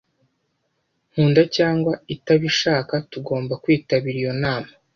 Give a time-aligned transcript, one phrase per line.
[1.11, 4.69] Nkunda cyangwa itabishaka, tugomba kwitabira iyo nama.